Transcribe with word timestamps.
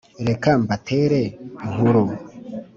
reka 0.27 0.49
mbetere 0.63 1.21
inkuaru 1.65 2.03